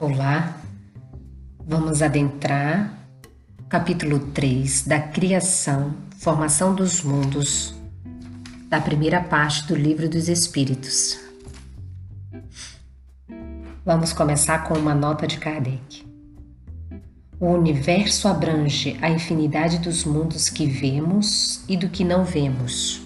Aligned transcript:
Olá, 0.00 0.56
vamos 1.66 2.00
adentrar 2.00 2.90
capítulo 3.68 4.18
3 4.18 4.86
da 4.86 4.98
Criação, 4.98 5.94
Formação 6.16 6.74
dos 6.74 7.02
Mundos, 7.02 7.74
da 8.70 8.80
primeira 8.80 9.20
parte 9.20 9.66
do 9.66 9.74
Livro 9.74 10.08
dos 10.08 10.26
Espíritos. 10.26 11.20
Vamos 13.84 14.14
começar 14.14 14.64
com 14.64 14.72
uma 14.72 14.94
nota 14.94 15.26
de 15.26 15.36
Kardec. 15.36 16.02
O 17.38 17.48
universo 17.48 18.26
abrange 18.26 18.96
a 19.02 19.10
infinidade 19.10 19.80
dos 19.80 20.06
mundos 20.06 20.48
que 20.48 20.64
vemos 20.64 21.62
e 21.68 21.76
do 21.76 21.90
que 21.90 22.04
não 22.04 22.24
vemos. 22.24 23.02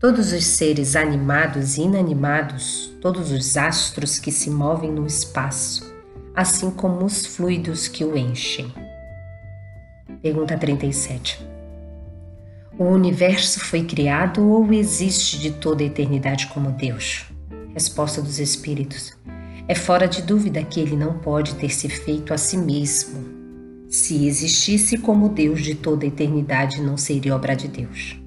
Todos 0.00 0.32
os 0.32 0.44
seres 0.44 0.96
animados 0.96 1.76
e 1.76 1.82
inanimados, 1.82 2.92
todos 3.00 3.30
os 3.30 3.56
astros 3.56 4.18
que 4.18 4.32
se 4.32 4.50
movem 4.50 4.90
no 4.90 5.06
espaço, 5.06 5.93
assim 6.34 6.70
como 6.70 7.04
os 7.04 7.24
fluidos 7.26 7.86
que 7.86 8.04
o 8.04 8.16
enchem. 8.16 8.72
Pergunta 10.20 10.58
37. 10.58 11.46
O 12.76 12.84
universo 12.84 13.60
foi 13.60 13.84
criado 13.84 14.42
ou 14.42 14.72
existe 14.72 15.38
de 15.38 15.52
toda 15.52 15.82
a 15.82 15.86
eternidade 15.86 16.48
como 16.48 16.72
Deus? 16.72 17.26
Resposta 17.72 18.20
dos 18.20 18.40
Espíritos. 18.40 19.16
É 19.68 19.74
fora 19.74 20.08
de 20.08 20.22
dúvida 20.22 20.62
que 20.64 20.80
ele 20.80 20.96
não 20.96 21.18
pode 21.18 21.54
ter 21.54 21.70
se 21.70 21.88
feito 21.88 22.34
a 22.34 22.38
si 22.38 22.58
mesmo. 22.58 23.24
Se 23.88 24.26
existisse 24.26 24.98
como 24.98 25.28
Deus 25.28 25.62
de 25.62 25.76
toda 25.76 26.04
a 26.04 26.08
eternidade, 26.08 26.82
não 26.82 26.96
seria 26.96 27.36
obra 27.36 27.54
de 27.54 27.68
Deus. 27.68 28.20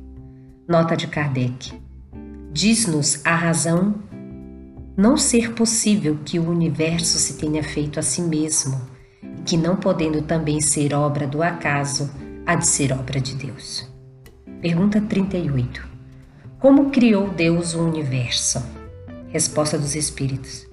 Nota 0.67 0.95
de 0.95 1.07
Kardec. 1.07 1.73
Diz-nos 2.53 3.26
a 3.26 3.35
razão 3.35 3.95
não 4.97 5.15
ser 5.15 5.53
possível 5.53 6.17
que 6.25 6.39
o 6.39 6.49
universo 6.49 7.19
se 7.19 7.35
tenha 7.35 7.63
feito 7.63 7.99
a 7.99 8.01
si 8.01 8.20
mesmo, 8.20 8.81
e 9.21 9.43
que 9.43 9.55
não 9.55 9.76
podendo 9.76 10.23
também 10.23 10.59
ser 10.59 10.91
obra 10.91 11.27
do 11.27 11.43
acaso, 11.43 12.09
há 12.48 12.55
de 12.55 12.65
ser 12.65 12.91
obra 12.91 13.21
de 13.21 13.35
Deus. 13.35 13.87
Pergunta 14.59 14.99
38. 14.99 15.87
Como 16.57 16.89
criou 16.89 17.29
Deus 17.29 17.76
o 17.76 17.84
universo? 17.84 18.59
Resposta 19.27 19.77
dos 19.77 19.93
Espíritos. 19.93 20.67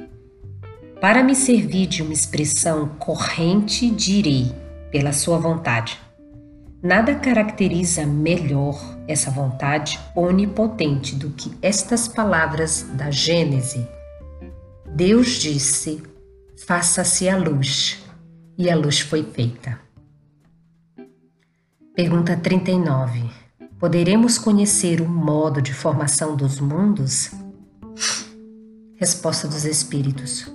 Para 1.02 1.22
me 1.22 1.34
servir 1.34 1.86
de 1.86 2.02
uma 2.02 2.14
expressão 2.14 2.88
corrente, 2.98 3.90
direi, 3.90 4.50
pela 4.90 5.12
sua 5.12 5.36
vontade. 5.36 6.00
Nada 6.82 7.14
caracteriza 7.14 8.06
melhor 8.06 8.80
essa 9.06 9.30
vontade 9.30 10.00
onipotente 10.16 11.14
do 11.14 11.28
que 11.28 11.52
estas 11.60 12.08
palavras 12.08 12.86
da 12.94 13.10
Gênese 13.10 13.86
Deus 14.94 15.40
disse: 15.40 16.00
Faça-se 16.56 17.28
a 17.28 17.36
luz, 17.36 18.00
e 18.56 18.70
a 18.70 18.76
luz 18.76 19.00
foi 19.00 19.24
feita. 19.24 19.80
Pergunta 21.96 22.36
39. 22.36 23.28
Poderemos 23.76 24.38
conhecer 24.38 25.00
o 25.00 25.08
modo 25.08 25.60
de 25.60 25.74
formação 25.74 26.36
dos 26.36 26.60
mundos? 26.60 27.32
Resposta 28.94 29.48
dos 29.48 29.64
Espíritos. 29.64 30.46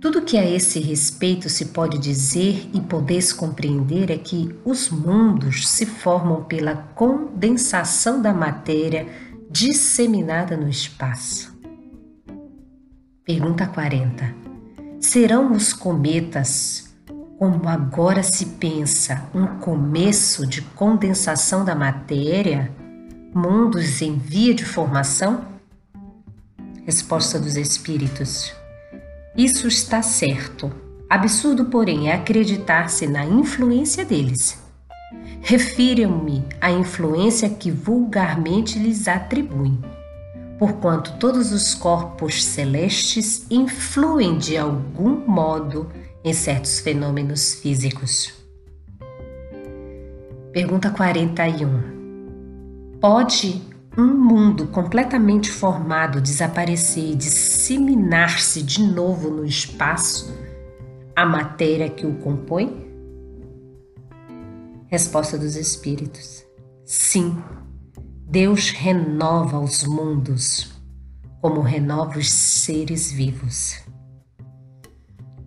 Tudo 0.00 0.22
que 0.22 0.38
a 0.38 0.50
esse 0.50 0.80
respeito 0.80 1.50
se 1.50 1.66
pode 1.66 1.98
dizer 1.98 2.70
e 2.72 2.80
podes 2.80 3.34
compreender 3.34 4.10
é 4.10 4.16
que 4.16 4.48
os 4.64 4.88
mundos 4.88 5.68
se 5.68 5.84
formam 5.84 6.44
pela 6.44 6.74
condensação 6.74 8.22
da 8.22 8.32
matéria 8.32 9.06
disseminada 9.50 10.56
no 10.56 10.70
espaço. 10.70 11.52
Pergunta 13.24 13.68
40. 13.68 14.34
Serão 14.98 15.52
os 15.52 15.72
cometas, 15.72 16.92
como 17.38 17.68
agora 17.68 18.20
se 18.20 18.46
pensa, 18.46 19.30
um 19.32 19.46
começo 19.60 20.44
de 20.44 20.60
condensação 20.60 21.64
da 21.64 21.72
matéria, 21.72 22.72
mundos 23.32 24.02
em 24.02 24.18
via 24.18 24.52
de 24.52 24.64
formação? 24.64 25.44
Resposta 26.84 27.38
dos 27.38 27.54
Espíritos. 27.54 28.52
Isso 29.36 29.68
está 29.68 30.02
certo. 30.02 30.72
Absurdo, 31.08 31.66
porém, 31.66 32.10
é 32.10 32.14
acreditar-se 32.14 33.06
na 33.06 33.24
influência 33.24 34.04
deles. 34.04 34.60
Refiro-me 35.40 36.44
à 36.60 36.72
influência 36.72 37.48
que 37.48 37.70
vulgarmente 37.70 38.80
lhes 38.80 39.06
atribuem 39.06 39.91
porquanto 40.62 41.18
todos 41.18 41.50
os 41.50 41.74
corpos 41.74 42.44
celestes 42.44 43.44
influem 43.50 44.38
de 44.38 44.56
algum 44.56 45.28
modo 45.28 45.90
em 46.22 46.32
certos 46.32 46.78
fenômenos 46.78 47.54
físicos. 47.54 48.32
Pergunta 50.52 50.88
41. 50.88 52.92
Pode 53.00 53.60
um 53.98 54.06
mundo 54.06 54.68
completamente 54.68 55.50
formado 55.50 56.20
desaparecer 56.20 57.10
e 57.10 57.16
disseminar-se 57.16 58.62
de 58.62 58.84
novo 58.84 59.30
no 59.30 59.44
espaço 59.44 60.32
a 61.16 61.26
matéria 61.26 61.90
que 61.90 62.06
o 62.06 62.18
compõe? 62.18 62.88
Resposta 64.86 65.36
dos 65.36 65.56
Espíritos: 65.56 66.44
Sim 66.84 67.36
Deus 68.32 68.70
renova 68.70 69.60
os 69.60 69.84
mundos 69.84 70.72
como 71.42 71.60
renova 71.60 72.18
os 72.18 72.30
seres 72.30 73.12
vivos. 73.12 73.78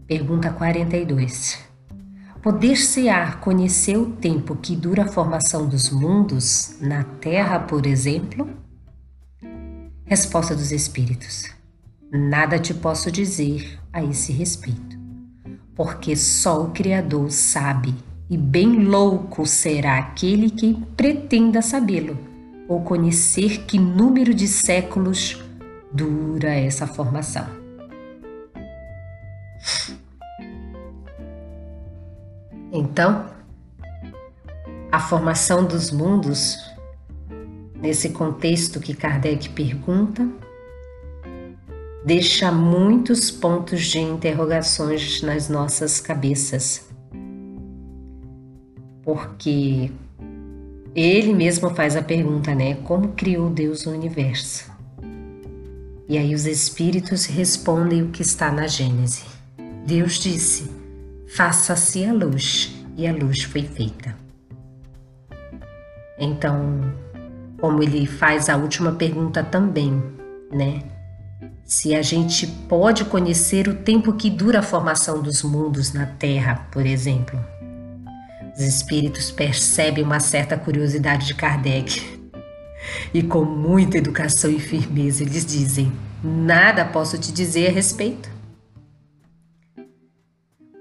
Pergunta 0.06 0.52
42. 0.52 1.58
Poder-se-á 2.44 3.38
conhecer 3.38 3.98
o 3.98 4.12
tempo 4.12 4.56
que 4.56 4.76
dura 4.76 5.06
a 5.06 5.08
formação 5.08 5.68
dos 5.68 5.90
mundos 5.90 6.78
na 6.80 7.04
Terra, 7.04 7.58
por 7.58 7.88
exemplo? 7.88 8.48
Resposta 10.04 10.54
dos 10.54 10.72
Espíritos. 10.72 11.46
Nada 12.12 12.60
te 12.60 12.76
posso 12.76 13.12
dizer 13.12 13.80
a 13.92 14.04
esse 14.04 14.32
respeito, 14.32 14.96
porque 15.74 16.16
só 16.16 16.62
o 16.62 16.70
Criador 16.70 17.32
sabe, 17.32 17.96
e 18.30 18.38
bem 18.38 18.86
louco 18.86 19.44
será 19.44 19.98
aquele 19.98 20.52
que 20.52 20.76
pretenda 20.96 21.64
sabê-lo 21.64 22.35
ou 22.68 22.82
conhecer 22.82 23.66
que 23.66 23.78
número 23.78 24.34
de 24.34 24.48
séculos 24.48 25.44
dura 25.92 26.54
essa 26.54 26.88
formação. 26.88 27.48
Então, 32.72 33.26
a 34.92 35.00
formação 35.00 35.66
dos 35.66 35.92
mundos, 35.92 36.58
nesse 37.76 38.10
contexto 38.10 38.80
que 38.80 38.94
Kardec 38.94 39.50
pergunta, 39.50 40.28
deixa 42.06 42.52
muitos 42.52 43.32
pontos 43.32 43.86
de 43.86 44.00
interrogações 44.00 45.22
nas 45.22 45.48
nossas 45.48 46.02
cabeças. 46.02 46.88
Porque 49.04 49.92
ele 50.96 51.34
mesmo 51.34 51.70
faz 51.76 51.96
a 51.96 52.02
pergunta, 52.02 52.56
né? 52.56 52.76
Como 52.76 53.10
criou 53.10 53.50
Deus 53.50 53.86
o 53.86 53.92
universo? 53.92 54.72
E 56.08 56.18
aí 56.18 56.34
os 56.34 56.46
espíritos 56.46 57.26
respondem 57.26 58.04
o 58.04 58.10
que 58.10 58.22
está 58.22 58.52
na 58.52 58.68
Gênese. 58.68 59.26
Deus 59.86 60.14
disse: 60.20 60.72
Faça-se 61.36 62.06
a 62.06 62.14
luz, 62.14 62.74
e 62.96 63.06
a 63.06 63.12
luz 63.12 63.44
foi 63.44 63.64
feita. 63.64 64.16
Então, 66.18 66.80
como 67.60 67.84
ele 67.84 68.06
faz 68.06 68.48
a 68.48 68.56
última 68.56 68.94
pergunta 68.94 69.44
também, 69.44 70.02
né? 70.52 70.82
Se 71.66 71.96
a 71.96 72.02
gente 72.02 72.46
pode 72.46 73.04
conhecer 73.06 73.68
o 73.68 73.76
tempo 73.76 74.14
que 74.14 74.30
dura 74.30 74.60
a 74.60 74.64
formação 74.64 75.22
dos 75.22 75.42
mundos 75.42 75.92
na 75.92 76.06
Terra, 76.06 76.68
por 76.72 76.86
exemplo. 76.86 77.40
Os 78.58 78.64
espíritos 78.64 79.32
percebem 79.32 80.04
uma 80.04 80.22
certa 80.22 80.58
curiosidade 80.58 81.28
de 81.28 81.36
Kardec 81.36 82.02
e, 83.14 83.22
com 83.22 83.44
muita 83.44 83.98
educação 83.98 84.50
e 84.50 84.60
firmeza, 84.60 85.24
eles 85.24 85.46
dizem: 85.46 85.92
Nada 86.24 86.86
posso 86.86 87.18
te 87.18 87.34
dizer 87.34 87.68
a 87.68 87.72
respeito. 87.72 88.30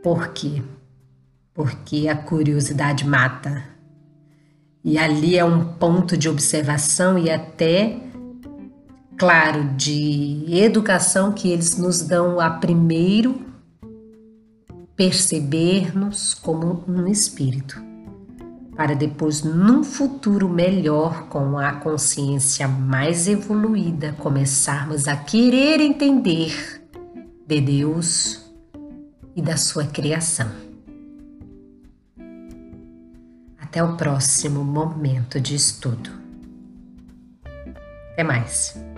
Por 0.03 0.29
quê? 0.29 0.63
Porque 1.53 2.09
a 2.09 2.15
curiosidade 2.15 3.05
mata. 3.07 3.65
E 4.85 4.97
ali 4.97 5.37
é 5.37 5.45
um 5.45 5.65
ponto 5.65 6.17
de 6.17 6.29
observação 6.29 7.19
e 7.19 7.31
até, 7.31 7.99
claro, 9.17 9.65
de 9.77 10.45
educação 10.49 11.33
que 11.33 11.51
eles 11.51 11.77
nos 11.77 12.03
dão 12.03 12.39
a 12.39 12.51
primeiro 12.51 13.54
perceber-nos 14.97 16.35
como 16.35 16.85
um 16.87 17.07
espírito, 17.09 17.83
para 18.77 18.95
depois, 18.95 19.43
num 19.43 19.85
futuro 19.85 20.49
melhor, 20.49 21.29
com 21.29 21.59
a 21.59 21.73
consciência 21.75 22.67
mais 22.67 23.29
evoluída, 23.29 24.13
começarmos 24.19 25.07
a 25.07 25.17
querer 25.17 25.81
entender 25.81 26.83
de 27.47 27.61
Deus 27.61 28.45
e 29.37 29.43
da 29.43 29.57
sua 29.57 29.85
criação. 29.85 30.51
Até 33.61 33.83
o 33.83 33.97
próximo 33.97 34.65
momento 34.65 35.41
de 35.41 35.55
estudo. 35.55 36.11
Até 38.13 38.23
mais. 38.23 38.94